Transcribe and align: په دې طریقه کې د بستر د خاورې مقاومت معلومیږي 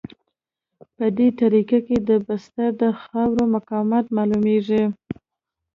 په 0.95 1.05
دې 1.17 1.27
طریقه 1.39 1.79
کې 1.87 1.97
د 2.09 2.11
بستر 2.25 2.69
د 2.81 2.83
خاورې 3.01 3.45
مقاومت 3.55 4.05
معلومیږي 4.17 4.83